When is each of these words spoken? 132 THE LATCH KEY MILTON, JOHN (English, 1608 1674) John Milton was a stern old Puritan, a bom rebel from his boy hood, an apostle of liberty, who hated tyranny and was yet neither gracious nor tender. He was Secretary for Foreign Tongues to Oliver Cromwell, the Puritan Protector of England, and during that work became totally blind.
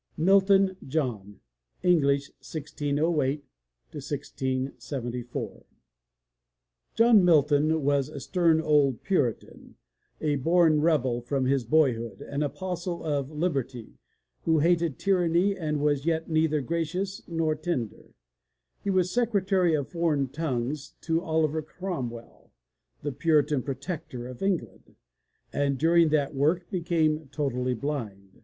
132 0.15 0.17
THE 0.33 0.63
LATCH 0.63 0.65
KEY 0.65 0.85
MILTON, 0.87 0.89
JOHN 0.89 1.39
(English, 1.83 2.29
1608 2.39 3.45
1674) 3.91 5.63
John 6.95 7.23
Milton 7.23 7.83
was 7.83 8.09
a 8.09 8.19
stern 8.19 8.59
old 8.59 9.03
Puritan, 9.03 9.75
a 10.19 10.37
bom 10.37 10.79
rebel 10.81 11.21
from 11.21 11.45
his 11.45 11.65
boy 11.65 11.93
hood, 11.93 12.23
an 12.23 12.41
apostle 12.41 13.03
of 13.03 13.29
liberty, 13.29 13.99
who 14.45 14.57
hated 14.57 14.97
tyranny 14.97 15.55
and 15.55 15.79
was 15.79 16.03
yet 16.03 16.27
neither 16.27 16.61
gracious 16.61 17.21
nor 17.27 17.53
tender. 17.53 18.15
He 18.83 18.89
was 18.89 19.11
Secretary 19.11 19.75
for 19.75 19.83
Foreign 19.83 20.29
Tongues 20.29 20.95
to 21.01 21.21
Oliver 21.21 21.61
Cromwell, 21.61 22.51
the 23.03 23.11
Puritan 23.11 23.61
Protector 23.61 24.27
of 24.27 24.41
England, 24.41 24.95
and 25.53 25.77
during 25.77 26.09
that 26.09 26.33
work 26.33 26.71
became 26.71 27.27
totally 27.27 27.75
blind. 27.75 28.39